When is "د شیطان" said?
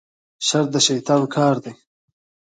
0.73-1.21